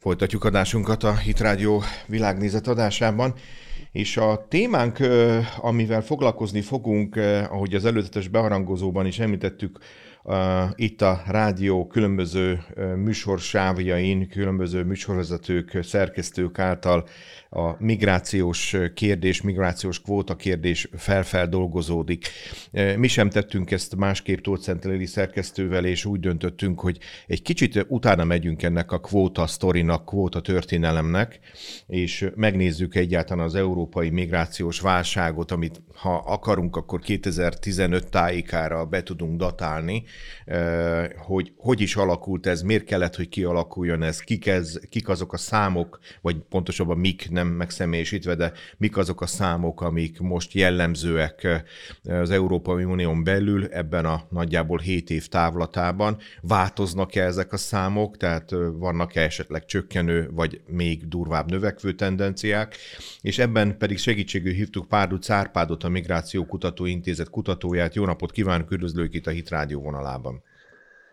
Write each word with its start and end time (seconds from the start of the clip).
Folytatjuk 0.00 0.44
adásunkat 0.44 1.02
a 1.02 1.16
Hit 1.16 1.40
Rádió 1.40 1.82
világnézet 2.06 2.66
adásában, 2.66 3.34
és 3.92 4.16
a 4.16 4.46
témánk, 4.48 4.98
amivel 5.56 6.02
foglalkozni 6.02 6.60
fogunk, 6.60 7.16
ahogy 7.50 7.74
az 7.74 7.84
előzetes 7.84 8.28
beharangozóban 8.28 9.06
is 9.06 9.18
említettük, 9.18 9.78
itt 10.74 11.02
a 11.02 11.22
rádió 11.26 11.86
különböző 11.86 12.62
műsorsávjain, 12.96 14.28
különböző 14.28 14.82
műsorvezetők, 14.82 15.78
szerkesztők 15.82 16.58
által 16.58 17.08
a 17.50 17.82
migrációs 17.84 18.76
kérdés, 18.94 19.42
migrációs 19.42 20.00
kvóta 20.02 20.36
kérdés 20.36 20.88
felfeldolgozódik. 20.96 22.26
Mi 22.96 23.08
sem 23.08 23.30
tettünk 23.30 23.70
ezt 23.70 23.96
másképp 23.96 24.40
Tóth 24.40 24.72
szerkesztővel, 25.04 25.84
és 25.84 26.04
úgy 26.04 26.20
döntöttünk, 26.20 26.80
hogy 26.80 26.98
egy 27.26 27.42
kicsit 27.42 27.84
utána 27.88 28.24
megyünk 28.24 28.62
ennek 28.62 28.92
a 28.92 29.00
kvóta 29.00 29.46
sztorinak, 29.46 30.04
kvóta 30.04 30.40
történelemnek, 30.40 31.38
és 31.86 32.30
megnézzük 32.34 32.94
egyáltalán 32.94 33.44
az 33.44 33.54
európai 33.54 34.10
migrációs 34.10 34.80
válságot, 34.80 35.50
amit 35.50 35.82
ha 35.94 36.14
akarunk, 36.14 36.76
akkor 36.76 37.00
2015 37.00 38.10
tájékára 38.10 38.84
be 38.84 39.02
tudunk 39.02 39.38
datálni, 39.38 40.04
hogy 41.16 41.52
hogy 41.56 41.80
is 41.80 41.96
alakult 41.96 42.46
ez, 42.46 42.62
miért 42.62 42.84
kellett, 42.84 43.16
hogy 43.16 43.28
kialakuljon 43.28 44.02
ez, 44.02 44.20
kik, 44.20 44.46
ez, 44.46 44.78
kik 44.88 45.08
azok 45.08 45.32
a 45.32 45.36
számok, 45.36 45.98
vagy 46.20 46.36
pontosabban 46.48 46.98
mik, 46.98 47.30
nem 47.30 47.46
megszemélyesítve, 47.46 48.34
de 48.34 48.52
mik 48.76 48.96
azok 48.96 49.20
a 49.20 49.26
számok, 49.26 49.80
amik 49.80 50.20
most 50.20 50.52
jellemzőek 50.52 51.64
az 52.04 52.30
Európai 52.30 52.84
Unión 52.84 53.24
belül 53.24 53.66
ebben 53.66 54.04
a 54.04 54.26
nagyjából 54.30 54.78
7 54.78 55.10
év 55.10 55.28
távlatában. 55.28 56.16
Változnak-e 56.40 57.22
ezek 57.22 57.52
a 57.52 57.56
számok, 57.56 58.16
tehát 58.16 58.50
vannak-e 58.72 59.20
esetleg 59.20 59.64
csökkenő, 59.64 60.30
vagy 60.32 60.60
még 60.66 61.08
durvább 61.08 61.50
növekvő 61.50 61.94
tendenciák, 61.94 62.76
és 63.20 63.38
ebben 63.38 63.78
pedig 63.78 63.98
segítségül 63.98 64.52
hívtuk 64.52 64.88
Párduc 64.88 65.30
Árpádot, 65.30 65.84
a 65.84 65.88
Migráció 65.88 66.46
Kutató 66.46 66.84
Intézet 66.84 67.30
kutatóját. 67.30 67.94
Jó 67.94 68.04
napot 68.04 68.32
kívánok, 68.32 68.70
üdvözlők 68.70 69.14
itt 69.14 69.26
a 69.26 69.30
Hit 69.30 69.48
Rádió 70.00 70.20
vonalában. 70.20 70.42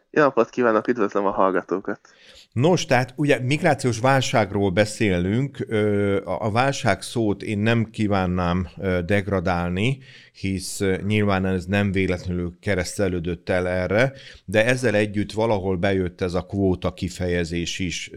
Jó 0.09 0.23
napot 0.23 0.49
kívánok, 0.49 0.88
üdvözlöm 0.88 1.25
a 1.25 1.31
hallgatókat! 1.31 1.99
Nos, 2.53 2.85
tehát 2.85 3.13
ugye 3.16 3.39
migrációs 3.39 3.99
válságról 3.99 4.69
beszélünk, 4.69 5.67
a 6.25 6.52
válság 6.52 7.02
szót 7.02 7.44
én 7.44 7.57
nem 7.57 7.89
kívánnám 7.91 8.67
degradálni, 9.05 9.97
hisz 10.31 10.81
nyilván 11.05 11.45
ez 11.45 11.66
nem 11.66 11.91
véletlenül 11.91 12.57
keresztelődött 12.59 13.49
el 13.49 13.67
erre, 13.67 14.13
de 14.45 14.66
ezzel 14.66 14.95
együtt 14.95 15.31
valahol 15.31 15.75
bejött 15.77 16.22
ez 16.22 16.33
a 16.33 16.45
kvóta 16.45 16.94
kifejezés 16.94 17.79
is, 17.79 18.11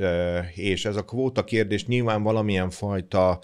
és 0.55 0.85
ez 0.85 0.97
a 0.97 1.05
kvóta 1.05 1.45
kérdés 1.45 1.87
nyilván 1.87 2.23
valamilyen 2.23 2.71
fajta 2.71 3.41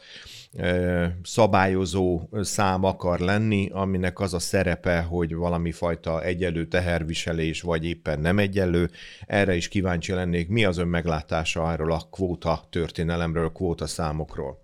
szabályozó 1.22 2.20
szám 2.40 2.84
akar 2.84 3.18
lenni, 3.18 3.70
aminek 3.72 4.20
az 4.20 4.34
a 4.34 4.38
szerepe, 4.38 5.00
hogy 5.00 5.34
valami 5.34 5.72
fajta 5.72 6.22
egyelő 6.22 6.66
teherviselés, 6.66 7.62
vagy 7.62 7.84
éppen 7.84 8.20
nem 8.20 8.38
egyelő. 8.38 8.90
Erre 9.26 9.54
is 9.54 9.68
kíváncsi 9.68 10.12
lennék. 10.12 10.48
Mi 10.48 10.64
az 10.64 10.78
ön 10.78 10.88
meglátása 10.88 11.70
erről 11.72 11.92
a 11.92 12.00
kvóta 12.10 12.60
történelemről, 12.70 13.52
kvóta 13.52 13.86
számokról? 13.86 14.62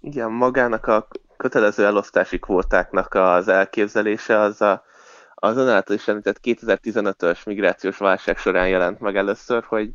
Igen, 0.00 0.32
magának 0.32 0.86
a 0.86 1.08
kötelező 1.36 1.84
elosztási 1.84 2.38
kvótáknak 2.38 3.14
az 3.14 3.48
elképzelése 3.48 4.38
az 4.38 4.60
a, 4.60 4.82
az 5.34 5.56
ön 5.56 5.68
által 5.68 5.96
is 5.96 6.08
említett 6.08 6.40
2015-ös 6.42 7.46
migrációs 7.46 7.96
válság 7.96 8.36
során 8.36 8.68
jelent 8.68 9.00
meg 9.00 9.16
először, 9.16 9.64
hogy 9.64 9.90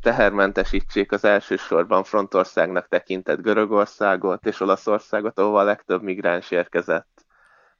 tehermentesítsék 0.00 1.12
az 1.12 1.24
elsősorban 1.24 2.04
frontországnak 2.04 2.88
tekintett 2.88 3.40
Görögországot 3.40 4.46
és 4.46 4.60
Olaszországot, 4.60 5.38
ahova 5.38 5.60
a 5.60 5.64
legtöbb 5.64 6.02
migráns 6.02 6.50
érkezett. 6.50 7.24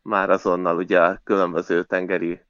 Már 0.02 0.30
azonnal 0.30 0.76
ugye 0.76 1.00
a 1.00 1.20
különböző 1.24 1.84
tengeri 1.84 2.40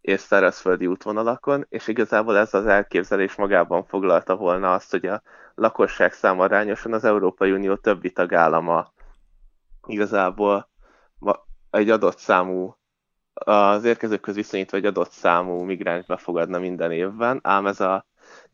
és 0.00 0.20
szárazföldi 0.20 0.86
útvonalakon, 0.86 1.66
és 1.68 1.88
igazából 1.88 2.36
ez 2.36 2.54
az 2.54 2.66
elképzelés 2.66 3.34
magában 3.34 3.84
foglalta 3.84 4.36
volna 4.36 4.72
azt, 4.72 4.90
hogy 4.90 5.06
a 5.06 5.22
lakosság 5.54 6.12
szám 6.12 6.40
arányosan 6.40 6.92
az 6.92 7.04
Európai 7.04 7.52
Unió 7.52 7.74
többi 7.76 8.10
tagállama 8.12 8.92
igazából 9.86 10.68
egy 11.70 11.90
adott 11.90 12.18
számú 12.18 12.76
az 13.34 13.84
érkezőkhöz 13.84 14.34
viszonyítva 14.34 14.76
egy 14.76 14.86
adott 14.86 15.10
számú 15.10 15.62
migráns 15.62 16.06
befogadna 16.06 16.58
minden 16.58 16.92
évben, 16.92 17.40
ám 17.42 17.66
ez 17.66 17.80
a 17.80 18.06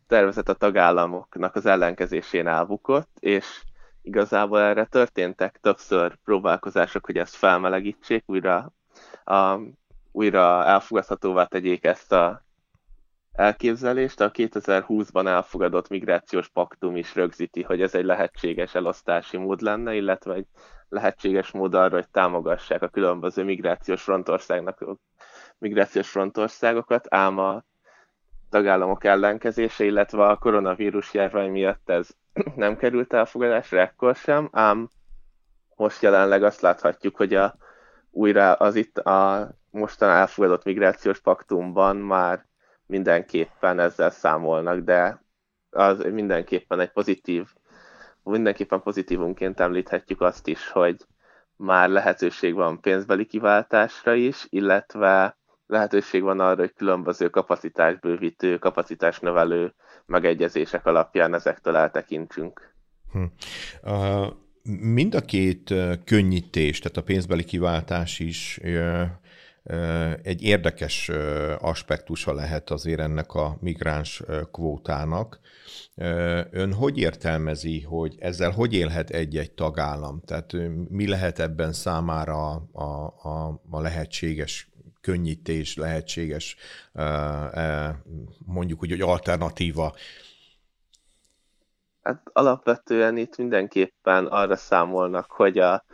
tervezet 0.07 0.49
a 0.49 0.53
tagállamoknak 0.53 1.55
az 1.55 1.65
ellenkezésén 1.65 2.47
elbukott, 2.47 3.09
és 3.19 3.63
igazából 4.01 4.59
erre 4.61 4.85
történtek 4.85 5.57
többször 5.61 6.15
próbálkozások, 6.23 7.05
hogy 7.05 7.17
ezt 7.17 7.35
felmelegítsék, 7.35 8.23
újra, 8.25 8.71
a, 9.23 9.59
újra 10.11 10.65
elfogadhatóvá 10.65 11.45
tegyék 11.45 11.85
ezt 11.85 12.11
a 12.11 12.45
elképzelést. 13.31 14.21
A 14.21 14.31
2020-ban 14.31 15.27
elfogadott 15.27 15.89
migrációs 15.89 16.47
paktum 16.49 16.95
is 16.95 17.15
rögzíti, 17.15 17.63
hogy 17.63 17.81
ez 17.81 17.95
egy 17.95 18.05
lehetséges 18.05 18.75
elosztási 18.75 19.37
mód 19.37 19.61
lenne, 19.61 19.95
illetve 19.95 20.33
egy 20.33 20.47
lehetséges 20.89 21.51
mód 21.51 21.73
arra, 21.73 21.95
hogy 21.95 22.09
támogassák 22.09 22.81
a 22.81 22.87
különböző 22.87 23.43
migrációs 23.43 24.01
frontországnak 24.03 24.85
migrációs 25.57 26.09
frontországokat, 26.09 27.05
ám 27.09 27.37
a 27.37 27.63
tagállamok 28.49 29.03
ellenkezése, 29.03 29.83
illetve 29.83 30.25
a 30.25 30.37
koronavírus 30.37 31.13
járvány 31.13 31.51
miatt 31.51 31.89
ez 31.89 32.09
nem 32.55 32.77
került 32.77 33.13
elfogadásra 33.13 33.79
ekkor 33.79 34.15
sem, 34.15 34.49
ám 34.51 34.89
most 35.75 36.01
jelenleg 36.01 36.43
azt 36.43 36.61
láthatjuk, 36.61 37.15
hogy 37.15 37.33
a, 37.33 37.55
újra 38.11 38.53
az 38.53 38.75
itt 38.75 38.97
a 38.97 39.49
mostan 39.69 40.09
elfogadott 40.09 40.63
migrációs 40.63 41.19
paktumban 41.19 41.95
már 41.95 42.45
mindenképpen 42.85 43.79
ezzel 43.79 44.09
számolnak, 44.09 44.79
de 44.79 45.23
az 45.69 46.03
mindenképpen 46.11 46.79
egy 46.79 46.91
pozitív, 46.91 47.47
mindenképpen 48.23 48.81
pozitívunként 48.81 49.59
említhetjük 49.59 50.21
azt 50.21 50.47
is, 50.47 50.69
hogy 50.69 51.05
már 51.55 51.89
lehetőség 51.89 52.53
van 52.53 52.81
pénzbeli 52.81 53.25
kiváltásra 53.25 54.13
is, 54.13 54.45
illetve 54.49 55.37
lehetőség 55.67 56.21
van 56.21 56.39
arra, 56.39 56.59
hogy 56.59 56.73
különböző 56.73 57.29
kapacitásbővítő, 57.29 58.57
kapacitásnövelő 58.57 59.73
megegyezések 60.05 60.85
alapján 60.85 61.33
ezektől 61.33 61.75
eltekintsünk. 61.75 62.75
Hm. 63.11 63.23
Uh, 63.83 64.27
mind 64.81 65.15
a 65.15 65.21
két 65.21 65.73
könnyítés, 66.05 66.79
tehát 66.79 66.97
a 66.97 67.03
pénzbeli 67.03 67.43
kiváltás 67.43 68.19
is 68.19 68.59
egy 70.21 70.41
érdekes 70.41 71.11
aspektusa 71.59 72.33
lehet 72.33 72.69
azért 72.69 72.99
ennek 72.99 73.33
a 73.33 73.57
migráns 73.61 74.23
kvótának. 74.51 75.39
Ön 76.51 76.73
hogy 76.73 76.97
értelmezi, 76.97 77.81
hogy 77.81 78.15
ezzel 78.19 78.51
hogy 78.51 78.73
élhet 78.73 79.09
egy-egy 79.09 79.51
tagállam? 79.51 80.21
Tehát 80.25 80.53
mi 80.89 81.07
lehet 81.07 81.39
ebben 81.39 81.73
számára 81.73 82.51
a, 82.71 82.83
a, 83.29 83.61
a 83.69 83.81
lehetséges 83.81 84.69
könnyítés 85.07 85.75
lehetséges, 85.75 86.55
mondjuk 88.45 88.81
úgy, 88.81 88.89
hogy 88.89 89.01
alternatíva? 89.01 89.95
Hát 92.01 92.21
alapvetően 92.33 93.17
itt 93.17 93.37
mindenképpen 93.37 94.25
arra 94.25 94.55
számolnak, 94.55 95.31
hogy 95.31 95.57
a 95.57 95.85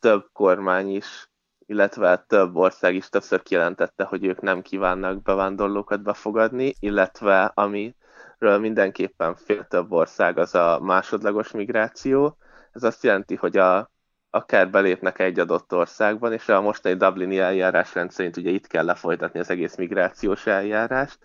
több 0.00 0.28
kormány 0.32 0.94
is, 0.94 1.30
illetve 1.66 2.24
több 2.28 2.56
ország 2.56 2.94
is 2.94 3.08
többször 3.08 3.42
kijelentette, 3.42 4.04
hogy 4.04 4.24
ők 4.24 4.40
nem 4.40 4.62
kívánnak 4.62 5.22
bevándorlókat 5.22 6.02
befogadni, 6.02 6.74
illetve 6.80 7.44
amiről 7.44 8.58
mindenképpen 8.58 9.34
fél 9.34 9.64
több 9.64 9.92
ország 9.92 10.38
az 10.38 10.54
a 10.54 10.78
másodlagos 10.82 11.50
migráció. 11.50 12.36
Ez 12.72 12.82
azt 12.82 13.02
jelenti, 13.04 13.34
hogy 13.34 13.56
a 13.56 13.90
akár 14.30 14.70
belépnek 14.70 15.18
egy 15.18 15.38
adott 15.38 15.72
országban, 15.74 16.32
és 16.32 16.48
a 16.48 16.60
mostani 16.60 16.94
Dublini 16.94 17.38
eljárásrend 17.38 18.10
szerint 18.10 18.36
ugye 18.36 18.50
itt 18.50 18.66
kell 18.66 18.84
lefolytatni 18.84 19.40
az 19.40 19.50
egész 19.50 19.76
migrációs 19.76 20.46
eljárást, 20.46 21.18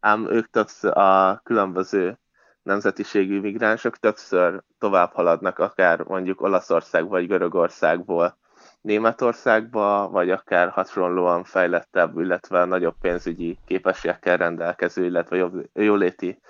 ám 0.00 0.30
ők 0.30 0.50
többször 0.50 0.98
a 0.98 1.40
különböző 1.44 2.18
nemzetiségű 2.62 3.40
migránsok 3.40 3.96
többször 3.96 4.62
tovább 4.78 5.12
haladnak, 5.12 5.58
akár 5.58 6.00
mondjuk 6.00 6.40
Olaszország 6.40 7.08
vagy 7.08 7.26
Görögországból 7.26 8.36
Németországba, 8.80 10.08
vagy 10.08 10.30
akár 10.30 10.68
hasonlóan 10.68 11.44
fejlettebb, 11.44 12.18
illetve 12.18 12.64
nagyobb 12.64 12.94
pénzügyi 13.00 13.58
képességekkel 13.66 14.36
rendelkező, 14.36 15.04
illetve 15.04 15.36
jobb, 15.36 15.68
jóléti 15.72 16.40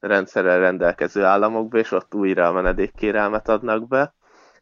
rendszerrel 0.00 0.58
rendelkező 0.58 1.24
államokba, 1.24 1.78
és 1.78 1.90
ott 1.92 2.14
újra 2.14 2.46
a 2.46 2.52
menedékkérelmet 2.52 3.48
adnak 3.48 3.88
be 3.88 4.14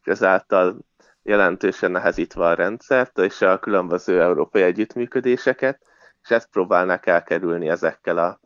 ezáltal 0.07 0.77
jelentősen 1.23 1.91
nehezítve 1.91 2.45
a 2.45 2.53
rendszert 2.53 3.17
és 3.17 3.41
a 3.41 3.59
különböző 3.59 4.21
európai 4.21 4.61
együttműködéseket, 4.61 5.81
és 6.23 6.29
ezt 6.29 6.49
próbálnak 6.51 7.05
elkerülni 7.05 7.69
ezekkel 7.69 8.17
a 8.17 8.39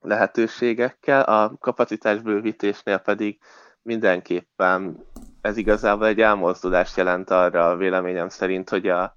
lehetőségekkel, 0.00 1.22
a 1.22 1.52
kapacitásbővítésnél 1.60 2.98
pedig 2.98 3.38
mindenképpen 3.82 5.06
ez 5.40 5.56
igazából 5.56 6.06
egy 6.06 6.20
elmozdulást 6.20 6.96
jelent 6.96 7.30
arra 7.30 7.70
a 7.70 7.76
véleményem 7.76 8.28
szerint, 8.28 8.68
hogy 8.68 8.88
a 8.88 9.16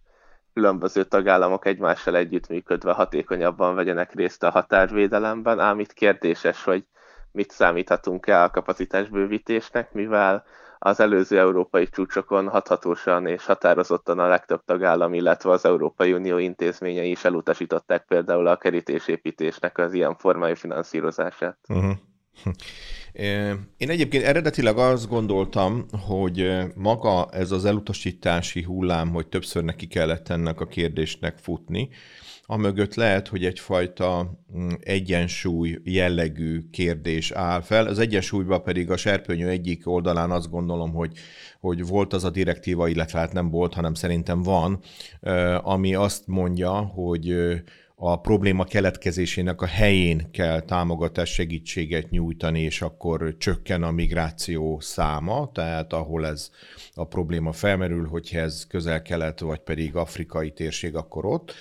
különböző 0.53 1.03
tagállamok 1.03 1.65
egymással 1.65 2.15
együttműködve 2.15 2.91
hatékonyabban 2.91 3.75
vegyenek 3.75 4.13
részt 4.13 4.43
a 4.43 4.49
határvédelemben, 4.49 5.59
ám 5.59 5.79
itt 5.79 5.93
kérdéses, 5.93 6.63
hogy 6.63 6.85
mit 7.31 7.51
számíthatunk 7.51 8.27
el 8.27 8.43
a 8.43 8.49
kapacitásbővítésnek, 8.49 9.91
mivel 9.93 10.45
az 10.85 10.99
előző 10.99 11.39
európai 11.39 11.87
csúcsokon 11.87 12.49
hathatósan 12.49 13.27
és 13.27 13.45
határozottan 13.45 14.19
a 14.19 14.27
legtöbb 14.27 14.61
tagállam, 14.65 15.13
illetve 15.13 15.49
az 15.51 15.65
Európai 15.65 16.13
Unió 16.13 16.37
intézményei 16.37 17.09
is 17.09 17.23
elutasították 17.23 18.05
például 18.07 18.47
a 18.47 18.57
kerítésépítésnek 18.57 19.77
az 19.77 19.93
ilyen 19.93 20.15
formájú 20.15 20.55
finanszírozását. 20.55 21.57
Uh-huh. 21.69 21.91
Én 23.77 23.89
egyébként 23.89 24.23
eredetileg 24.23 24.77
azt 24.77 25.09
gondoltam, 25.09 25.85
hogy 25.91 26.51
maga 26.75 27.29
ez 27.31 27.51
az 27.51 27.65
elutasítási 27.65 28.63
hullám, 28.63 29.09
hogy 29.09 29.27
többször 29.27 29.63
neki 29.63 29.87
kellett 29.87 30.29
ennek 30.29 30.59
a 30.59 30.67
kérdésnek 30.67 31.37
futni, 31.37 31.89
amögött 32.47 32.95
lehet, 32.95 33.27
hogy 33.27 33.45
egyfajta 33.45 34.39
mm, 34.57 34.69
egyensúly 34.79 35.79
jellegű 35.83 36.69
kérdés 36.71 37.31
áll 37.31 37.61
fel. 37.61 37.87
Az 37.87 37.99
egyensúlyban 37.99 38.63
pedig 38.63 38.91
a 38.91 38.97
serpőnyő 38.97 39.49
egyik 39.49 39.87
oldalán 39.87 40.31
azt 40.31 40.49
gondolom, 40.49 40.93
hogy, 40.93 41.11
hogy 41.59 41.87
volt 41.87 42.13
az 42.13 42.23
a 42.23 42.29
direktíva, 42.29 42.87
illetve 42.87 43.19
hát 43.19 43.33
nem 43.33 43.49
volt, 43.49 43.73
hanem 43.73 43.93
szerintem 43.93 44.41
van, 44.41 44.79
ami 45.61 45.95
azt 45.95 46.27
mondja, 46.27 46.71
hogy 46.71 47.35
a 47.97 48.19
probléma 48.19 48.63
keletkezésének 48.63 49.61
a 49.61 49.65
helyén 49.65 50.31
kell 50.31 50.59
támogatás 50.61 51.33
segítséget 51.33 52.09
nyújtani, 52.09 52.61
és 52.61 52.81
akkor 52.81 53.35
csökken 53.37 53.83
a 53.83 53.91
migráció 53.91 54.79
száma, 54.79 55.51
tehát 55.53 55.93
ahol 55.93 56.25
ez 56.25 56.49
a 56.93 57.05
probléma 57.05 57.51
felmerül, 57.51 58.07
hogyha 58.07 58.39
ez 58.39 58.67
közel-kelet, 58.67 59.39
vagy 59.39 59.59
pedig 59.59 59.95
afrikai 59.95 60.51
térség, 60.51 60.95
akkor 60.95 61.25
ott 61.25 61.53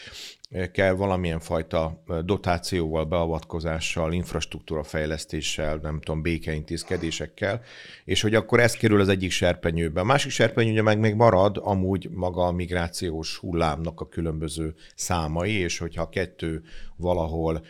kell 0.72 0.92
valamilyen 0.92 1.40
fajta 1.40 2.02
dotációval, 2.24 3.04
beavatkozással, 3.04 4.12
infrastruktúra 4.12 4.82
fejlesztéssel, 4.82 5.78
nem 5.82 6.00
tudom, 6.00 6.22
békeintézkedésekkel, 6.22 7.62
és 8.04 8.22
hogy 8.22 8.34
akkor 8.34 8.60
ez 8.60 8.72
kerül 8.72 9.00
az 9.00 9.08
egyik 9.08 9.30
serpenyőbe. 9.30 10.00
A 10.00 10.04
másik 10.04 10.30
serpenyő 10.30 10.70
ugye 10.70 10.82
meg 10.82 10.98
még 10.98 11.14
marad 11.14 11.60
amúgy 11.62 12.08
maga 12.10 12.46
a 12.46 12.52
migrációs 12.52 13.36
hullámnak 13.36 14.00
a 14.00 14.08
különböző 14.08 14.74
számai, 14.94 15.52
és 15.52 15.78
hogyha 15.78 16.08
kettő 16.08 16.62
valahol 16.96 17.64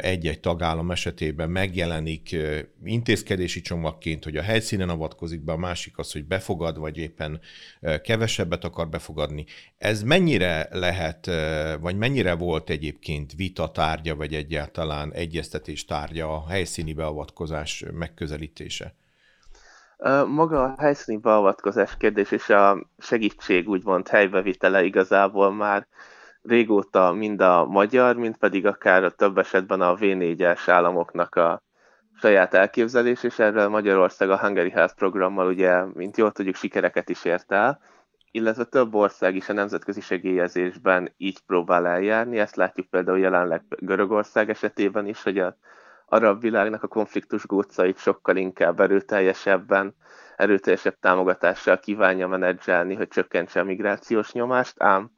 egy-egy 0.00 0.40
tagállam 0.40 0.90
esetében 0.90 1.50
megjelenik 1.50 2.36
intézkedési 2.84 3.60
csomagként, 3.60 4.24
hogy 4.24 4.36
a 4.36 4.42
helyszínen 4.42 4.88
avatkozik 4.88 5.44
be, 5.44 5.52
a 5.52 5.56
másik 5.56 5.98
az, 5.98 6.12
hogy 6.12 6.24
befogad, 6.24 6.78
vagy 6.78 6.98
éppen 6.98 7.40
kevesebbet 8.02 8.64
akar 8.64 8.88
befogadni. 8.88 9.44
Ez 9.78 10.02
mennyire 10.02 10.68
lehet, 10.70 11.30
vagy 11.80 11.96
mennyire 11.96 12.34
volt 12.34 12.70
egyébként 12.70 13.32
vita 13.32 13.70
tárgya, 13.70 14.14
vagy 14.14 14.34
egyáltalán 14.34 15.12
egyeztetés 15.12 15.84
tárgya 15.84 16.34
a 16.34 16.48
helyszíni 16.48 16.92
beavatkozás 16.92 17.84
megközelítése? 17.92 18.94
Maga 20.26 20.62
a 20.62 20.74
helyszíni 20.78 21.18
beavatkozás 21.18 21.96
kérdés 21.96 22.30
és 22.30 22.48
a 22.48 22.86
segítség 22.98 23.68
úgymond 23.68 24.08
helybevitele 24.08 24.84
igazából 24.84 25.52
már 25.52 25.86
régóta 26.44 27.12
mind 27.12 27.40
a 27.40 27.64
magyar, 27.64 28.16
mind 28.16 28.36
pedig 28.36 28.66
akár 28.66 29.04
a 29.04 29.10
több 29.10 29.38
esetben 29.38 29.80
a 29.80 29.94
V4-es 29.94 30.62
államoknak 30.66 31.34
a 31.34 31.62
saját 32.20 32.54
elképzelés, 32.54 33.22
és 33.22 33.38
erről 33.38 33.68
Magyarország 33.68 34.30
a 34.30 34.38
Hungary 34.38 34.70
Health 34.70 34.94
programmal 34.94 35.46
ugye, 35.46 35.84
mint 35.84 36.16
jól 36.16 36.32
tudjuk, 36.32 36.54
sikereket 36.54 37.08
is 37.08 37.24
ért 37.24 37.52
el, 37.52 37.80
illetve 38.30 38.64
több 38.64 38.94
ország 38.94 39.36
is 39.36 39.48
a 39.48 39.52
nemzetközi 39.52 40.00
segélyezésben 40.00 41.12
így 41.16 41.40
próbál 41.46 41.86
eljárni. 41.86 42.38
Ezt 42.38 42.56
látjuk 42.56 42.86
például 42.86 43.18
jelenleg 43.18 43.62
Görögország 43.68 44.50
esetében 44.50 45.06
is, 45.06 45.22
hogy 45.22 45.38
a 45.38 45.56
arab 46.06 46.40
világnak 46.40 46.82
a 46.82 46.88
konfliktus 46.88 47.46
gócait 47.46 47.98
sokkal 47.98 48.36
inkább 48.36 48.80
erőteljesebben, 48.80 49.94
erőteljesebb 50.36 50.96
támogatással 51.00 51.78
kívánja 51.78 52.28
menedzselni, 52.28 52.94
hogy 52.94 53.08
csökkentse 53.08 53.60
a 53.60 53.64
migrációs 53.64 54.32
nyomást, 54.32 54.82
ám 54.82 55.10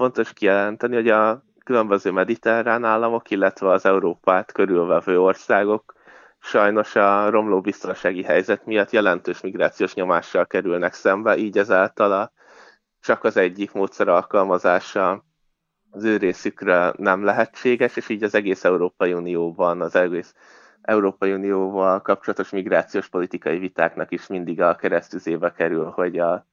fontos 0.00 0.32
kijelenteni, 0.32 0.94
hogy 0.94 1.08
a 1.08 1.42
különböző 1.64 2.10
mediterrán 2.10 2.84
államok, 2.84 3.30
illetve 3.30 3.70
az 3.70 3.84
Európát 3.84 4.52
körülvevő 4.52 5.20
országok 5.20 5.94
sajnos 6.38 6.96
a 6.96 7.30
romló 7.30 7.60
biztonsági 7.60 8.22
helyzet 8.22 8.64
miatt 8.66 8.90
jelentős 8.90 9.40
migrációs 9.40 9.94
nyomással 9.94 10.46
kerülnek 10.46 10.92
szembe, 10.92 11.36
így 11.36 11.58
ezáltal 11.58 12.12
a, 12.12 12.32
csak 13.00 13.24
az 13.24 13.36
egyik 13.36 13.72
módszer 13.72 14.08
alkalmazása 14.08 15.24
az 15.90 16.04
ő 16.04 16.16
részükre 16.16 16.92
nem 16.96 17.24
lehetséges, 17.24 17.96
és 17.96 18.08
így 18.08 18.22
az 18.22 18.34
egész 18.34 18.64
Európai 18.64 19.12
Unióban, 19.12 19.80
az 19.80 19.94
egész 19.94 20.34
Európai 20.82 21.32
Unióval 21.32 22.00
kapcsolatos 22.02 22.50
migrációs 22.50 23.08
politikai 23.08 23.58
vitáknak 23.58 24.10
is 24.10 24.26
mindig 24.26 24.60
a 24.60 24.74
keresztüzébe 24.76 25.52
kerül, 25.52 25.84
hogy 25.90 26.18
a 26.18 26.46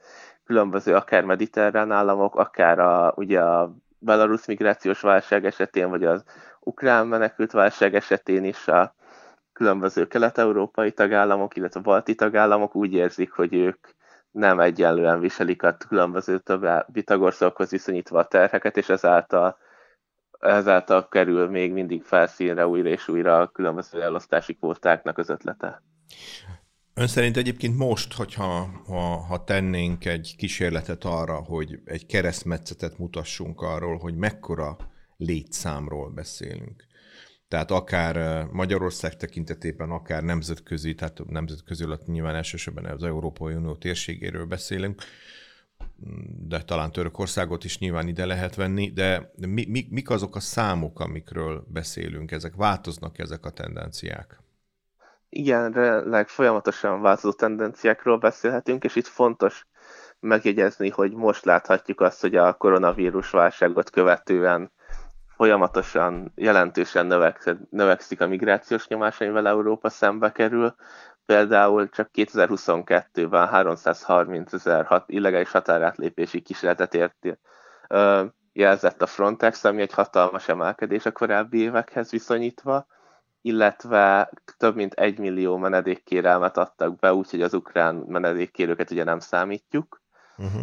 különböző 0.48 0.96
akár 0.96 1.24
mediterrán 1.24 1.92
államok, 1.92 2.36
akár 2.36 2.80
a, 2.80 3.14
ugye 3.16 3.42
a 3.42 3.74
belarusz 4.00 4.48
migrációs 4.48 5.02
válság 5.02 5.46
esetén, 5.46 5.90
vagy 5.90 6.04
az 6.04 6.24
ukrán 6.60 7.08
menekült 7.08 7.52
válság 7.52 7.96
esetén 7.96 8.44
is 8.44 8.68
a 8.68 8.94
különböző 9.54 10.08
kelet-európai 10.08 10.92
tagállamok, 10.92 11.56
illetve 11.56 11.80
a 11.80 11.84
balti 11.84 12.16
tagállamok 12.16 12.76
úgy 12.76 12.94
érzik, 12.94 13.32
hogy 13.32 13.54
ők 13.54 13.88
nem 14.32 14.60
egyenlően 14.60 15.20
viselik 15.20 15.64
a 15.64 15.78
különböző 15.88 16.38
további 16.40 17.04
tagországokhoz 17.04 17.70
viszonyítva 17.70 18.20
a 18.20 18.28
terheket, 18.28 18.78
és 18.78 18.90
ezáltal, 18.90 19.58
ezáltal 20.40 21.08
kerül 21.08 21.48
még 21.50 21.72
mindig 21.74 22.04
felszínre 22.04 22.68
újra 22.68 22.90
és 22.90 23.08
újra 23.08 23.40
a 23.40 23.48
különböző 23.48 24.02
elosztási 24.02 24.56
kvótáknak 24.56 25.18
az 25.18 25.30
ötlete. 25.30 25.82
Ön 26.98 27.08
szerint 27.08 27.38
egyébként 27.38 27.78
most, 27.78 28.14
hogyha 28.14 28.82
ha, 28.86 29.18
ha 29.18 29.44
tennénk 29.44 30.06
egy 30.06 30.36
kísérletet 30.38 31.04
arra, 31.04 31.36
hogy 31.36 31.80
egy 31.86 32.06
keresztmetszetet 32.06 32.98
mutassunk 32.98 33.62
arról, 33.62 33.98
hogy 33.98 34.16
mekkora 34.16 34.78
létszámról 35.18 36.10
beszélünk, 36.10 36.86
tehát 37.48 37.72
akár 37.72 38.46
Magyarország 38.52 39.18
tekintetében, 39.18 39.90
akár 39.90 40.24
nemzetközi, 40.24 40.96
tehát 40.96 41.26
nemzetközi 41.26 41.84
alatt 41.84 42.06
nyilván 42.06 42.36
elsősorban 42.36 42.86
az 42.86 43.04
Európai 43.04 43.54
Unió 43.54 43.76
térségéről 43.76 44.46
beszélünk, 44.46 45.02
de 46.48 46.64
talán 46.64 46.92
Törökországot 46.92 47.64
is 47.64 47.78
nyilván 47.78 48.08
ide 48.08 48.26
lehet 48.26 48.56
venni, 48.56 48.92
de 48.92 49.32
mi, 49.36 49.66
mi, 49.66 49.88
mik 49.90 50.10
azok 50.10 50.36
a 50.36 50.40
számok, 50.40 51.00
amikről 51.00 51.68
beszélünk? 51.70 52.32
Ezek 52.32 52.56
változnak 52.56 53.20
ezek 53.20 53.46
a 53.46 53.50
tendenciák? 53.50 54.46
Igen, 55.38 55.74
jelenleg 55.76 56.28
folyamatosan 56.28 57.02
változó 57.02 57.32
tendenciákról 57.32 58.18
beszélhetünk, 58.18 58.84
és 58.84 58.96
itt 58.96 59.08
fontos 59.08 59.68
megjegyezni, 60.20 60.90
hogy 60.90 61.14
most 61.14 61.46
láthatjuk 61.46 62.02
azt, 62.02 62.22
hogy 62.22 62.36
a 62.36 62.54
koronavírus 62.54 63.30
válságot 63.30 63.90
követően 63.90 64.72
folyamatosan, 65.36 66.32
jelentősen 66.36 67.06
növekszik 67.70 68.22
a 68.22 68.28
migrációs 68.28 68.88
nyomás, 68.88 69.22
amivel 69.22 69.48
Európa 69.48 69.90
szembe 69.90 70.32
kerül. 70.32 70.76
Például 71.26 71.90
csak 71.90 72.10
2022-ben 72.14 73.48
330 73.48 74.54
ezer 74.54 74.86
hat, 74.86 75.10
illegális 75.10 75.52
határátlépési 75.52 76.42
kísérletet 76.42 76.94
ért, 76.94 77.38
jelzett 78.54 79.02
a 79.02 79.06
Frontex, 79.06 79.64
ami 79.64 79.82
egy 79.82 79.94
hatalmas 79.94 80.48
emelkedés 80.48 81.06
a 81.06 81.12
korábbi 81.12 81.60
évekhez 81.60 82.12
viszonyítva, 82.12 82.88
illetve 83.42 84.32
több 84.58 84.76
mint 84.76 84.94
egy 84.94 85.20
millió 85.20 85.58
menedékkérelmet 85.58 86.58
adtak 86.58 87.00
be, 87.00 87.14
úgyhogy 87.14 87.42
az 87.42 87.54
ukrán 87.54 87.96
menedékkérőket 87.96 88.92
ugye 88.92 89.04
nem 89.04 89.20
számítjuk. 89.20 90.02
Uh-huh. 90.38 90.62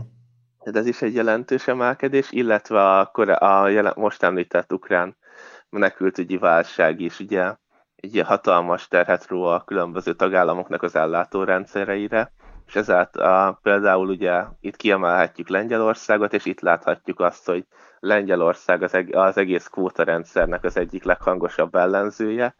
De 0.65 0.79
ez 0.79 0.87
is 0.87 1.03
egy 1.03 1.15
jelentős 1.15 1.69
emelkedés, 1.69 2.33
illetve 2.33 2.99
a, 2.99 3.11
a 3.39 3.69
jelen, 3.69 3.93
most 3.97 4.23
említett 4.23 4.73
ukrán 4.73 5.17
menekültügyi 5.69 6.37
válság 6.37 7.01
is 7.01 7.21
ugye 7.21 7.55
egy 7.97 8.23
hatalmas 8.27 8.89
terhet 8.89 9.27
ró 9.27 9.43
a 9.43 9.65
különböző 9.65 10.15
tagállamoknak 10.15 10.83
az 10.83 10.97
ellátórendszereire, 10.97 12.33
és 12.67 12.77
ezáltal 12.77 13.59
például 13.63 14.09
ugye 14.09 14.45
itt 14.61 14.77
kiemelhetjük 14.77 15.49
Lengyelországot, 15.49 16.33
és 16.33 16.45
itt 16.45 16.61
láthatjuk 16.61 17.21
azt, 17.21 17.47
hogy 17.47 17.67
Lengyelország 18.01 18.83
az, 18.83 18.95
eg- 18.95 19.15
az 19.15 19.37
egész 19.37 19.67
kvótarendszernek 19.67 20.65
az 20.65 20.77
egyik 20.77 21.05
leghangosabb 21.05 21.75
ellenzője, 21.75 22.55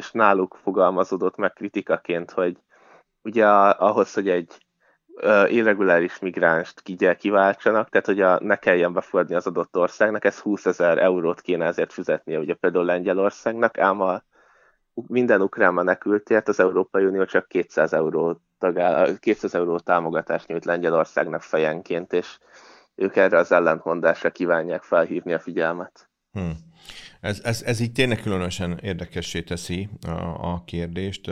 és 0.00 0.10
náluk 0.10 0.58
fogalmazódott 0.62 1.36
meg 1.36 1.52
kritikaként, 1.52 2.30
hogy 2.30 2.56
ugye 3.22 3.46
ahhoz, 3.46 4.14
hogy 4.14 4.28
egy 4.28 4.58
irreguláris 5.46 6.18
migránst 6.18 6.80
kigyel 6.80 7.16
kiváltsanak, 7.16 7.88
tehát 7.88 8.06
hogy 8.06 8.20
a, 8.20 8.38
ne 8.42 8.56
kelljen 8.56 8.92
befogadni 8.92 9.34
az 9.34 9.46
adott 9.46 9.76
országnak, 9.76 10.24
ez 10.24 10.38
20 10.38 10.66
ezer 10.66 10.98
eurót 10.98 11.40
kéne 11.40 11.66
ezért 11.66 11.92
fizetnie, 11.92 12.38
ugye 12.38 12.54
például 12.54 12.84
Lengyelországnak, 12.84 13.78
ám 13.78 14.00
a 14.00 14.22
minden 15.06 15.40
ukrán 15.40 15.74
menekültért 15.74 16.48
az 16.48 16.60
Európai 16.60 17.04
Unió 17.04 17.24
csak 17.24 17.48
200 17.48 17.92
euró, 17.92 18.40
tagáll, 18.58 19.18
200 19.18 19.54
euró 19.54 19.78
támogatást 19.78 20.46
nyújt 20.46 20.64
Lengyelországnak 20.64 21.42
fejenként, 21.42 22.12
és 22.12 22.38
ők 22.94 23.16
erre 23.16 23.38
az 23.38 23.52
ellentmondásra 23.52 24.30
kívánják 24.30 24.82
felhívni 24.82 25.32
a 25.32 25.38
figyelmet. 25.38 26.08
Hmm. 26.32 26.69
Ez, 27.20 27.40
ez, 27.44 27.62
ez 27.62 27.80
így 27.80 27.92
tényleg 27.92 28.20
különösen 28.20 28.78
érdekessé 28.82 29.42
teszi 29.42 29.88
a, 30.06 30.10
a 30.52 30.62
kérdést. 30.64 31.30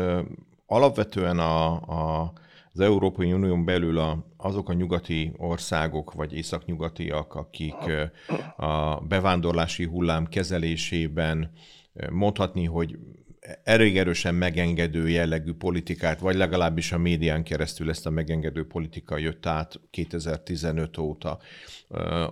Alapvetően 0.66 1.38
a, 1.38 1.72
a, 1.72 2.32
az 2.72 2.80
Európai 2.80 3.32
Unión 3.32 3.64
belül 3.64 3.98
a, 3.98 4.26
azok 4.36 4.68
a 4.68 4.72
nyugati 4.72 5.32
országok, 5.36 6.12
vagy 6.12 6.32
északnyugatiak, 6.32 7.34
akik 7.34 7.74
a 8.56 9.00
bevándorlási 9.00 9.84
hullám 9.84 10.26
kezelésében 10.26 11.52
mondhatni, 12.10 12.64
hogy 12.64 12.98
elég 13.64 13.98
erősen 13.98 14.34
megengedő 14.34 15.08
jellegű 15.08 15.52
politikát, 15.52 16.20
vagy 16.20 16.36
legalábbis 16.36 16.92
a 16.92 16.98
médián 16.98 17.44
keresztül 17.44 17.90
ezt 17.90 18.06
a 18.06 18.10
megengedő 18.10 18.66
politika 18.66 19.16
jött 19.18 19.46
át 19.46 19.80
2015 19.90 20.98
óta. 20.98 21.38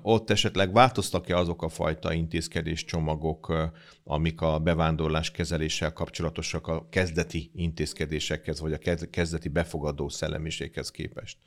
Ott 0.03 0.31
esetleg 0.31 0.73
változtak-e 0.73 1.37
azok 1.37 1.63
a 1.63 1.69
fajta 1.69 2.13
intézkedés 2.13 2.85
csomagok, 2.85 3.71
amik 4.05 4.41
a 4.41 4.59
bevándorlás 4.59 5.31
kezeléssel 5.31 5.93
kapcsolatosak 5.93 6.67
a 6.67 6.89
kezdeti 6.91 7.51
intézkedésekhez, 7.55 8.61
vagy 8.61 8.73
a 8.73 9.09
kezdeti 9.11 9.49
befogadó 9.49 10.09
szellemiséghez 10.09 10.91
képest? 10.91 11.39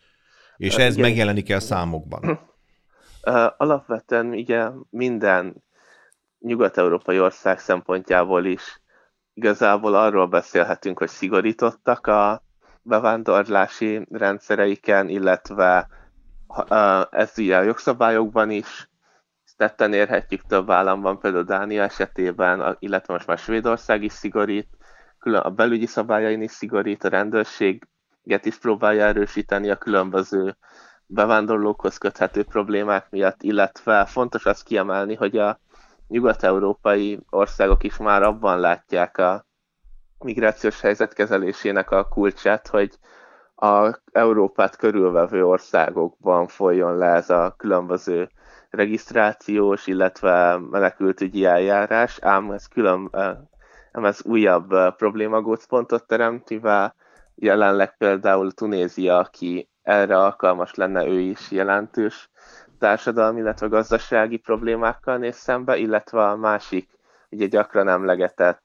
És 0.57 0.75
ez 0.75 0.93
Igen. 0.93 1.09
megjelenik 1.09 1.49
el 1.49 1.59
számokban? 1.59 2.39
Alapvetően 3.57 4.27
ugye 4.27 4.67
minden 4.89 5.63
nyugat-európai 6.39 7.19
ország 7.19 7.59
szempontjából 7.59 8.45
is 8.45 8.81
igazából 9.39 9.95
arról 9.95 10.27
beszélhetünk, 10.27 10.97
hogy 10.99 11.07
szigorítottak 11.07 12.07
a 12.07 12.43
bevándorlási 12.81 14.07
rendszereiken, 14.11 15.09
illetve 15.09 15.87
ez 17.09 17.33
ugye 17.37 17.57
a 17.57 17.61
jogszabályokban 17.61 18.49
is 18.49 18.89
tetten 19.57 19.93
érhetjük 19.93 20.41
több 20.47 20.69
államban, 20.69 21.19
például 21.19 21.43
Dánia 21.43 21.83
esetében, 21.83 22.75
illetve 22.79 23.13
most 23.13 23.27
már 23.27 23.37
Svédország 23.37 24.03
is 24.03 24.11
szigorít, 24.13 24.67
külön 25.19 25.41
a 25.41 25.49
belügyi 25.49 25.85
szabályain 25.85 26.41
is 26.41 26.51
szigorít, 26.51 27.03
a 27.03 27.09
rendőrséget 27.09 28.45
is 28.45 28.57
próbálja 28.57 29.05
erősíteni 29.05 29.69
a 29.69 29.75
különböző 29.77 30.57
bevándorlókhoz 31.05 31.97
köthető 31.97 32.43
problémák 32.43 33.09
miatt, 33.09 33.43
illetve 33.43 34.05
fontos 34.05 34.45
azt 34.45 34.63
kiemelni, 34.63 35.15
hogy 35.15 35.37
a 35.37 35.59
nyugat-európai 36.09 37.19
országok 37.29 37.83
is 37.83 37.97
már 37.97 38.23
abban 38.23 38.59
látják 38.59 39.17
a 39.17 39.45
migrációs 40.19 40.81
helyzet 40.81 41.13
kezelésének 41.13 41.91
a 41.91 42.07
kulcsát, 42.07 42.67
hogy 42.67 42.97
a 43.55 43.99
Európát 44.11 44.75
körülvevő 44.75 45.45
országokban 45.45 46.47
folyjon 46.47 46.97
le 46.97 47.05
ez 47.07 47.29
a 47.29 47.53
különböző 47.57 48.29
regisztrációs, 48.69 49.87
illetve 49.87 50.57
menekültügyi 50.57 51.45
eljárás, 51.45 52.19
ám 52.21 52.51
ez 52.51 52.65
külön, 52.67 53.09
ám 53.91 54.05
ez 54.05 54.23
újabb 54.25 54.95
problémagócpontot 54.95 56.07
teremt, 56.07 56.49
mivel 56.49 56.95
jelenleg 57.35 57.97
például 57.97 58.51
Tunézia, 58.51 59.17
aki 59.17 59.69
erre 59.81 60.17
alkalmas 60.17 60.73
lenne, 60.75 61.05
ő 61.05 61.19
is 61.19 61.51
jelentős 61.51 62.29
társadalmi, 62.79 63.39
illetve 63.39 63.67
gazdasági 63.67 64.37
problémákkal 64.37 65.17
néz 65.17 65.35
szembe, 65.35 65.77
illetve 65.77 66.27
a 66.27 66.35
másik, 66.35 66.89
ugye 67.29 67.45
gyakran 67.45 67.87
emlegetett 67.87 68.63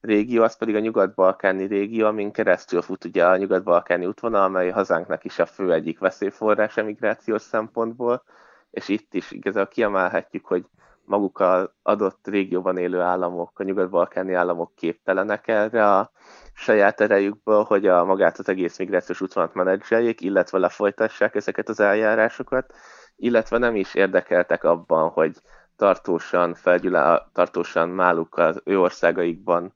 régió, 0.00 0.42
az 0.42 0.56
pedig 0.56 0.74
a 0.74 0.78
nyugat-balkáni 0.78 1.64
régió, 1.64 2.06
amin 2.06 2.32
keresztül 2.32 2.82
fut 2.82 3.04
ugye 3.04 3.26
a 3.26 3.36
nyugat-balkáni 3.36 4.06
útvonal, 4.06 4.42
amely 4.42 4.70
hazánknak 4.70 5.24
is 5.24 5.38
a 5.38 5.46
fő 5.46 5.72
egyik 5.72 5.98
veszélyforrás 5.98 6.76
emigrációs 6.76 7.42
szempontból, 7.42 8.22
és 8.70 8.88
itt 8.88 9.14
is 9.14 9.30
igazából 9.30 9.72
kiemelhetjük, 9.72 10.46
hogy 10.46 10.64
maguk 11.04 11.40
az 11.40 11.70
adott 11.82 12.26
régióban 12.26 12.76
élő 12.76 13.00
államok, 13.00 13.58
a 13.58 13.62
nyugat-balkáni 13.62 14.32
államok 14.32 14.74
képtelenek 14.74 15.48
erre 15.48 15.90
a 15.96 16.10
saját 16.54 17.00
erejükből, 17.00 17.62
hogy 17.62 17.86
a 17.86 18.04
magát 18.04 18.38
az 18.38 18.48
egész 18.48 18.78
migrációs 18.78 19.20
útvonalat 19.20 19.54
menedzseljék, 19.54 20.20
illetve 20.20 20.58
lefolytassák 20.58 21.34
ezeket 21.34 21.68
az 21.68 21.80
eljárásokat, 21.80 22.74
illetve 23.16 23.58
nem 23.58 23.76
is 23.76 23.94
érdekeltek 23.94 24.64
abban, 24.64 25.08
hogy 25.08 25.36
tartósan, 25.76 26.54
felgyülá, 26.54 27.28
tartósan 27.32 27.88
máluk 27.88 28.38
az 28.38 28.60
ő 28.64 28.80
országaikban 28.80 29.74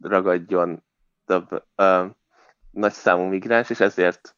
ragadjon 0.00 0.82
több 1.24 1.64
ö, 1.74 2.04
nagy 2.70 2.92
számú 2.92 3.22
migráns, 3.22 3.70
és 3.70 3.80
ezért 3.80 4.36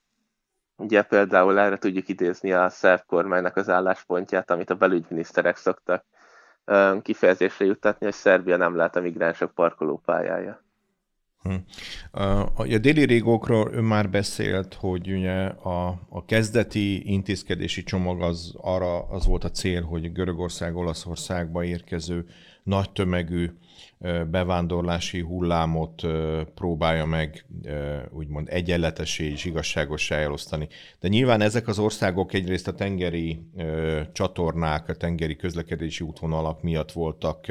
ugye 0.76 1.02
például 1.02 1.59
erre 1.59 1.78
tudjuk 1.78 2.09
idézni 2.09 2.52
a 2.52 2.69
szerb 2.69 3.02
kormánynak 3.07 3.57
az 3.57 3.69
álláspontját, 3.69 4.50
amit 4.50 4.71
a 4.71 4.75
belügyminiszterek 4.75 5.57
szoktak 5.57 6.05
ö, 6.64 6.97
kifejezésre 7.02 7.64
juttatni, 7.64 8.05
hogy 8.05 8.14
Szerbia 8.14 8.57
nem 8.57 8.76
lehet 8.76 8.97
a 8.97 9.00
migránsok 9.00 9.55
parkolópályája. 9.55 10.68
Hm. 11.42 11.54
A, 12.21 12.64
déli 12.78 13.04
régókról 13.04 13.71
ön 13.73 13.85
már 13.85 14.11
beszélt, 14.11 14.75
hogy 14.75 15.12
ugye 15.12 15.45
a, 15.47 15.87
a 16.09 16.25
kezdeti 16.25 17.12
intézkedési 17.12 17.83
csomag 17.83 18.23
az 18.23 18.54
arra 18.57 19.02
az 19.02 19.26
volt 19.26 19.45
a 19.45 19.50
cél, 19.50 19.83
hogy 19.83 20.12
Görögország, 20.12 20.76
Olaszországba 20.76 21.64
érkező 21.64 22.26
nagy 22.69 22.91
tömegű 22.91 23.51
bevándorlási 24.31 25.21
hullámot 25.21 26.03
próbálja 26.55 27.05
meg 27.05 27.47
úgymond 28.11 28.49
egyenletesé 28.51 29.31
és 29.31 29.45
igazságosá 29.45 30.17
elosztani. 30.17 30.69
De 31.01 31.09
nyilván 31.09 31.41
ezek 31.41 31.69
az 31.69 31.79
országok 31.79 32.33
egyrészt 32.33 32.69
a 32.69 32.75
tengeri 32.75 33.41
csatornák, 34.13 34.89
a 34.89 34.95
tengeri 34.95 35.37
közlekedési 35.37 36.05
útvonalak 36.05 36.63
miatt 36.63 36.93
voltak 36.93 37.47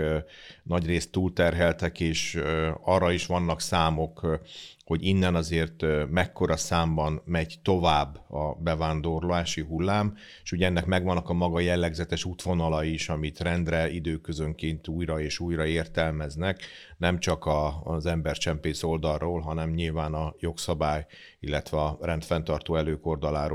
nagyrészt 0.63 1.11
túlterheltek, 1.11 1.99
és 1.99 2.39
arra 2.83 3.11
is 3.11 3.25
vannak 3.25 3.61
számok, 3.61 4.41
hogy 4.85 5.05
innen 5.05 5.35
azért 5.35 5.85
mekkora 6.09 6.57
számban 6.57 7.21
megy 7.25 7.59
tovább 7.61 8.31
a 8.31 8.57
bevándorlási 8.59 9.61
hullám, 9.61 10.15
és 10.43 10.51
ugye 10.51 10.65
ennek 10.65 10.85
megvannak 10.85 11.29
a 11.29 11.33
maga 11.33 11.59
jellegzetes 11.59 12.25
útvonalai 12.25 12.93
is, 12.93 13.09
amit 13.09 13.39
rendre 13.39 13.91
időközönként 13.91 14.87
újra 15.07 15.21
és 15.21 15.39
újra 15.39 15.65
értelmeznek, 15.65 16.61
nem 16.97 17.19
csak 17.19 17.45
a, 17.45 17.81
az 17.83 18.05
embercsempész 18.05 18.83
oldalról, 18.83 19.41
hanem 19.41 19.69
nyilván 19.69 20.13
a 20.13 20.33
jogszabály, 20.39 21.05
illetve 21.39 21.77
a 21.77 21.97
rendfenntartó 22.01 22.75
elők 22.75 23.05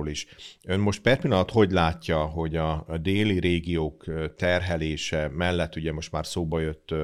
is. 0.08 0.26
Ön 0.64 0.80
most 0.80 1.00
per 1.00 1.18
pillanat 1.18 1.50
hogy 1.50 1.70
látja, 1.70 2.18
hogy 2.24 2.56
a, 2.56 2.84
a 2.88 2.98
déli 2.98 3.40
régiók 3.40 4.04
terhelése 4.36 5.28
mellett 5.28 5.76
ugye 5.76 5.92
most 5.92 6.12
már 6.12 6.26
szóba 6.26 6.60
jött 6.60 6.94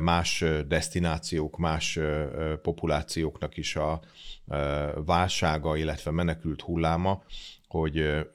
más 0.00 0.44
destinációk, 0.68 1.56
más 1.56 1.98
populációknak 2.62 3.56
is 3.56 3.76
a 3.76 4.00
válsága, 5.04 5.76
illetve 5.76 6.10
menekült 6.10 6.60
hulláma, 6.60 7.22
hogy 7.78 8.26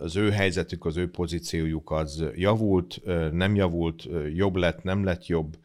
az 0.00 0.16
ő 0.16 0.30
helyzetük, 0.30 0.84
az 0.84 0.96
ő 0.96 1.10
pozíciójuk 1.10 1.90
az 1.90 2.24
javult, 2.34 3.00
nem 3.32 3.54
javult, 3.54 4.08
jobb 4.34 4.56
lett, 4.56 4.82
nem 4.82 5.04
lett 5.04 5.26
jobb. 5.26 5.56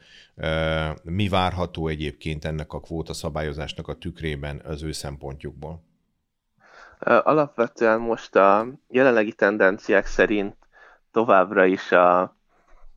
Mi 1.04 1.28
várható 1.30 1.88
egyébként 1.88 2.46
ennek 2.46 2.74
a 2.74 2.80
kvóta 2.80 3.14
szabályozásnak 3.14 3.88
a 3.88 3.94
tükrében 3.94 4.62
az 4.64 4.84
ő 4.84 4.92
szempontjukból? 4.92 5.84
Alapvetően 7.00 8.00
most 8.00 8.36
a 8.36 8.68
jelenlegi 8.88 9.34
tendenciák 9.34 10.06
szerint 10.06 10.56
továbbra 11.12 11.66
is 11.66 11.92
a 11.92 12.36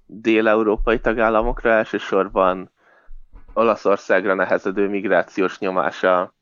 dél-európai 0.06 1.00
tagállamokra, 1.00 1.70
elsősorban 1.70 2.70
Olaszországra 3.52 4.34
nehezedő 4.34 4.88
migrációs 4.88 5.58
nyomása 5.58 6.34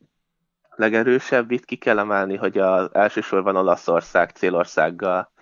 legerősebb. 0.78 1.50
Itt 1.50 1.64
ki 1.64 1.76
kell 1.76 1.98
emelni, 1.98 2.36
hogy 2.36 2.58
az 2.58 2.94
elsősorban 2.94 3.56
Olaszország 3.56 4.30
célországgal 4.30 5.32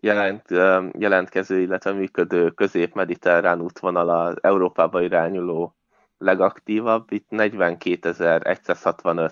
jelent, 0.00 0.50
jelentkező, 0.98 1.60
illetve 1.60 1.92
működő 1.92 2.50
közép-mediterrán 2.50 3.60
útvonal 3.60 4.08
az 4.08 4.36
Európába 4.40 5.02
irányuló 5.02 5.76
legaktívabb. 6.18 7.12
Itt 7.12 7.26
42.165 7.30 9.30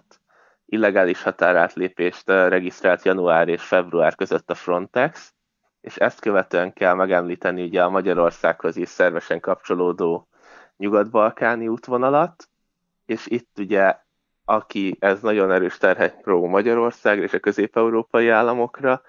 illegális 0.67 1.23
határátlépést 1.23 2.29
regisztrált 2.29 3.05
január 3.05 3.49
és 3.49 3.63
február 3.63 4.15
között 4.15 4.51
a 4.51 4.55
Frontex, 4.55 5.33
és 5.81 5.97
ezt 5.97 6.21
követően 6.21 6.73
kell 6.73 6.95
megemlíteni 6.95 7.63
ugye 7.63 7.83
a 7.83 7.91
Magyarországhoz 7.91 8.77
is 8.77 8.89
szervesen 8.89 9.41
kapcsolódó 9.41 10.29
nyugat-balkáni 10.77 11.69
útvonalat, 11.69 12.49
és 13.07 13.27
itt 13.27 13.59
ugye 13.59 13.97
aki 14.45 14.97
ez 15.01 15.21
nagyon 15.21 15.53
erős 15.53 15.79
terhet 15.79 16.21
ró 16.25 16.47
Magyarországra 16.47 17.23
és 17.23 17.33
a 17.33 17.39
közép-európai 17.39 18.29
államokra, 18.29 19.03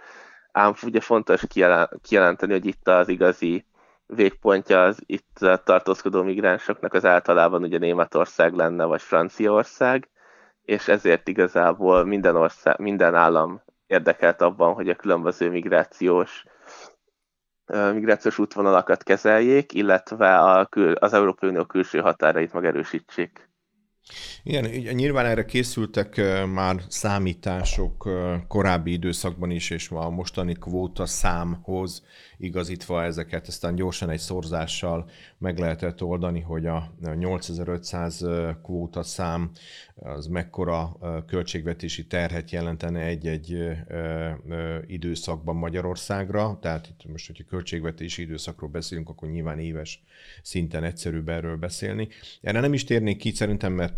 ám 0.51 0.73
ugye 0.83 0.99
fontos 0.99 1.43
kijelenteni, 2.01 2.51
hogy 2.51 2.65
itt 2.65 2.87
az 2.87 3.07
igazi 3.07 3.65
végpontja 4.05 4.83
az 4.83 5.01
itt 5.05 5.39
tartózkodó 5.63 6.23
migránsoknak 6.23 6.93
az 6.93 7.05
általában 7.05 7.63
ugye 7.63 7.77
Németország 7.77 8.53
lenne, 8.53 8.85
vagy 8.85 9.01
Franciaország, 9.01 10.09
és 10.61 10.87
ezért 10.87 11.27
igazából 11.27 12.03
minden, 12.05 12.35
ország, 12.35 12.79
minden 12.79 13.15
állam 13.15 13.61
érdekelt 13.87 14.41
abban, 14.41 14.73
hogy 14.73 14.89
a 14.89 14.95
különböző 14.95 15.49
migrációs 15.49 16.43
migrációs 17.93 18.39
útvonalakat 18.39 19.03
kezeljék, 19.03 19.73
illetve 19.73 20.37
a, 20.37 20.69
az 20.93 21.13
Európai 21.13 21.49
Unió 21.49 21.65
külső 21.65 21.99
határait 21.99 22.53
megerősítsék. 22.53 23.49
Igen, 24.43 24.65
nyilván 24.93 25.25
erre 25.25 25.45
készültek 25.45 26.21
már 26.53 26.81
számítások 26.87 28.09
korábbi 28.47 28.91
időszakban 28.91 29.51
is, 29.51 29.69
és 29.69 29.89
a 29.89 30.09
mostani 30.09 30.53
kvóta 30.53 31.05
számhoz 31.05 32.03
igazítva 32.37 33.03
ezeket, 33.03 33.47
aztán 33.47 33.75
gyorsan 33.75 34.09
egy 34.09 34.19
szorzással 34.19 35.09
meg 35.37 35.57
lehetett 35.57 36.03
oldani, 36.03 36.39
hogy 36.39 36.65
a 36.65 36.91
8500 37.15 38.25
kvóta 38.63 39.03
szám 39.03 39.51
az 39.95 40.27
mekkora 40.27 40.97
költségvetési 41.27 42.07
terhet 42.07 42.51
jelentene 42.51 42.99
egy-egy 43.01 43.57
időszakban 44.87 45.55
Magyarországra. 45.55 46.57
Tehát 46.61 46.87
itt 46.87 47.11
most, 47.11 47.27
hogyha 47.27 47.43
költségvetési 47.43 48.21
időszakról 48.21 48.69
beszélünk, 48.69 49.09
akkor 49.09 49.29
nyilván 49.29 49.59
éves 49.59 50.03
szinten 50.41 50.83
egyszerűbb 50.83 51.29
erről 51.29 51.57
beszélni. 51.57 52.07
Erre 52.41 52.59
nem 52.59 52.73
is 52.73 52.83
térnék 52.83 53.17
ki 53.17 53.31
szerintem, 53.31 53.73
mert 53.73 53.94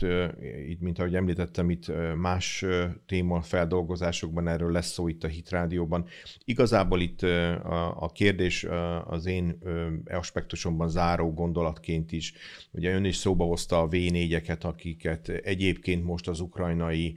itt, 0.68 0.82
mint 0.82 1.00
ahogy 1.00 1.16
említettem, 1.16 1.70
itt 1.70 1.92
más 2.16 2.66
téma 3.06 3.42
feldolgozásokban 3.42 4.48
erről 4.48 4.72
lesz 4.72 4.92
szó 4.92 5.08
itt 5.08 5.24
a 5.24 5.28
Hit 5.28 5.50
Rádióban. 5.50 6.06
Igazából 6.46 7.02
itt 7.02 7.22
a, 7.22 8.02
a 8.04 8.08
kérdés 8.08 8.66
az 9.06 9.26
én 9.26 9.60
aspektusomban 10.06 10.90
záró 10.90 11.34
gondolatként 11.34 12.12
is. 12.12 12.34
Ugye 12.72 12.94
ön 12.94 13.06
is 13.06 13.16
szóba 13.16 13.46
hozta 13.46 13.82
a 13.82 13.88
V4-eket, 13.88 14.62
akiket 14.62 15.30
egyébként 15.30 16.04
most 16.04 16.28
az 16.28 16.40
ukrajnai 16.40 17.16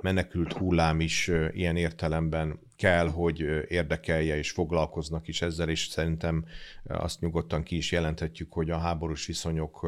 menekült 0.00 0.52
hullám 0.52 1.00
is 1.00 1.30
ilyen 1.52 1.76
értelemben 1.76 2.58
kell, 2.76 3.08
hogy 3.08 3.40
érdekelje, 3.68 4.36
és 4.36 4.50
foglalkoznak 4.50 5.28
is 5.28 5.42
ezzel, 5.42 5.68
és 5.68 5.86
szerintem 5.86 6.44
azt 6.84 7.20
nyugodtan 7.20 7.62
ki 7.62 7.76
is 7.76 7.92
jelenthetjük, 7.92 8.52
hogy 8.52 8.70
a 8.70 8.78
háborús 8.78 9.26
viszonyok 9.26 9.86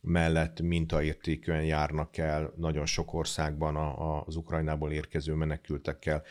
mellett 0.00 0.60
mintaértékűen 0.60 1.64
járnak 1.64 2.16
el 2.16 2.52
nagyon 2.56 2.86
sok 2.86 3.14
országban 3.14 3.76
az 4.26 4.36
Ukrajnából 4.36 4.92
érkező 4.92 5.34
menekültekkel. 5.34 6.22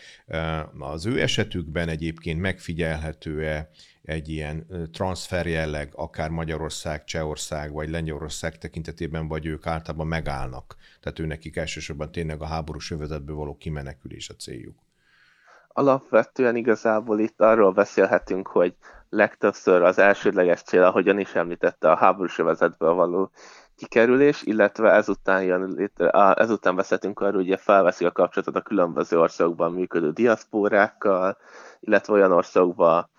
Az 0.80 1.06
ő 1.06 1.22
esetükben 1.22 1.90
egyébként 1.90 2.40
megfigyelhető-e 2.40 3.70
egy 4.08 4.30
ilyen 4.30 4.66
transfer 4.92 5.48
jelleg, 5.48 5.92
akár 5.96 6.30
Magyarország, 6.30 7.04
Csehország 7.04 7.72
vagy 7.72 7.90
Lengyelország 7.90 8.58
tekintetében, 8.58 9.28
vagy 9.28 9.46
ők 9.46 9.68
általában 9.68 10.08
megállnak. 10.08 10.76
Tehát 11.02 11.20
ő 11.20 11.26
nekik 11.26 11.56
elsősorban 11.56 12.12
tényleg 12.12 12.42
a 12.42 12.46
háborús 12.46 12.92
övezetből 12.92 13.36
való 13.36 13.58
kimenekülés 13.58 14.30
a 14.30 14.34
céljuk. 14.34 14.76
Alapvetően 15.68 16.56
igazából 16.56 17.20
itt 17.20 17.42
arról 17.42 17.72
beszélhetünk, 17.72 18.48
hogy 18.48 18.76
legtöbbször 19.10 19.82
az 19.82 19.98
elsődleges 19.98 20.62
cél, 20.62 20.84
ahogyan 20.84 21.20
is 21.20 21.36
említette, 21.36 21.92
a 21.92 21.96
háborús 21.96 22.40
övezetből 22.40 22.94
való 22.94 23.32
kikerülés, 23.76 24.44
illetve 24.44 24.92
ezután, 24.92 25.44
jön 25.44 25.92
ezután 26.34 26.76
beszéltünk 26.76 27.20
arról, 27.20 27.34
hogy 27.34 27.46
ugye 27.46 27.58
felveszik 27.58 28.08
a 28.08 28.12
kapcsolatot 28.12 28.56
a 28.56 28.62
különböző 28.62 29.20
országokban 29.20 29.74
működő 29.74 30.12
diaszpórákkal, 30.12 31.38
illetve 31.80 32.14
olyan 32.14 32.32
országokban 32.32 33.10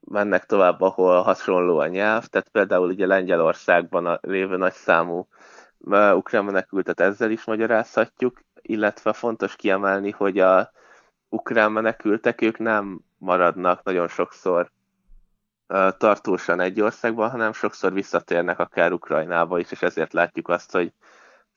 mennek 0.00 0.46
tovább, 0.46 0.80
ahol 0.80 1.22
hasonló 1.22 1.78
a 1.78 1.86
nyelv, 1.86 2.26
tehát 2.26 2.48
például 2.48 2.88
ugye 2.88 3.06
Lengyelországban 3.06 4.06
a 4.06 4.18
lévő 4.22 4.56
nagy 4.56 4.72
számú 4.72 5.28
ukrán 6.14 6.44
menekültet 6.44 7.00
ezzel 7.00 7.30
is 7.30 7.44
magyarázhatjuk, 7.44 8.40
illetve 8.62 9.12
fontos 9.12 9.56
kiemelni, 9.56 10.10
hogy 10.10 10.38
a 10.38 10.70
ukrán 11.28 11.72
menekültek, 11.72 12.40
ők 12.40 12.58
nem 12.58 13.00
maradnak 13.18 13.82
nagyon 13.82 14.08
sokszor 14.08 14.70
tartósan 15.96 16.60
egy 16.60 16.80
országban, 16.80 17.30
hanem 17.30 17.52
sokszor 17.52 17.92
visszatérnek 17.92 18.58
akár 18.58 18.92
Ukrajnába 18.92 19.58
is, 19.58 19.70
és 19.70 19.82
ezért 19.82 20.12
látjuk 20.12 20.48
azt, 20.48 20.72
hogy 20.72 20.92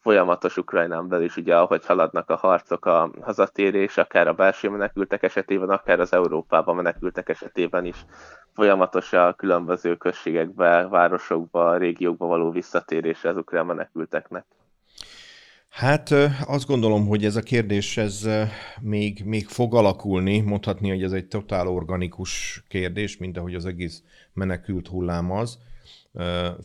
folyamatos 0.01 0.57
Ukrajnán 0.57 1.07
belül 1.07 1.25
is, 1.25 1.37
ugye 1.37 1.57
ahogy 1.57 1.85
haladnak 1.85 2.29
a 2.29 2.35
harcok 2.35 2.85
a 2.85 3.11
hazatérés, 3.21 3.97
akár 3.97 4.27
a 4.27 4.33
belső 4.33 4.69
menekültek 4.69 5.23
esetében, 5.23 5.69
akár 5.69 5.99
az 5.99 6.13
Európában 6.13 6.75
menekültek 6.75 7.29
esetében 7.29 7.85
is 7.85 8.05
folyamatos 8.53 9.13
a 9.13 9.33
különböző 9.33 9.95
községekbe, 9.95 10.87
városokba, 10.87 11.77
régiókba 11.77 12.25
való 12.25 12.51
visszatérés 12.51 13.23
az 13.23 13.35
ukrán 13.35 13.65
menekülteknek. 13.65 14.45
Hát 15.69 16.09
azt 16.47 16.67
gondolom, 16.67 17.07
hogy 17.07 17.25
ez 17.25 17.35
a 17.35 17.41
kérdés 17.41 17.97
ez 17.97 18.29
még, 18.81 19.25
még 19.25 19.47
fog 19.47 19.75
alakulni, 19.75 20.39
mondhatni, 20.39 20.89
hogy 20.89 21.03
ez 21.03 21.11
egy 21.11 21.27
totál 21.27 21.67
organikus 21.67 22.63
kérdés, 22.67 23.17
mint 23.17 23.37
ahogy 23.37 23.55
az 23.55 23.65
egész 23.65 24.03
menekült 24.33 24.87
hullám 24.87 25.31
az 25.31 25.57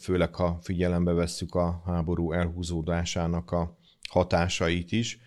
főleg 0.00 0.35
ha 0.35 0.59
figyelembe 0.62 1.12
vesszük 1.12 1.54
a 1.54 1.83
háború 1.87 2.33
elhúzódásának 2.33 3.50
a 3.50 3.78
hatásait 4.11 4.92
is. 4.92 5.18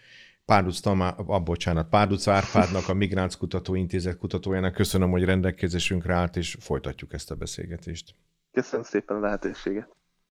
Párduc, 0.45 0.80
Tamá, 0.80 1.10
ah, 1.10 1.43
bocsánat, 1.43 1.89
Párduc 1.89 2.27
Árpádnak, 2.27 2.89
a 2.89 2.93
Migránc 2.93 3.36
Kutatóintézet 3.36 4.17
kutatójának 4.17 4.73
köszönöm, 4.73 5.10
hogy 5.10 5.23
rendelkezésünkre 5.23 6.13
állt, 6.13 6.36
és 6.36 6.58
folytatjuk 6.60 7.13
ezt 7.13 7.32
a 7.32 7.36
beszélgetést. 7.36 8.15
Köszönöm 8.51 8.86
szépen 8.86 9.17
a 9.17 9.19
lehetőséget. 9.19 9.96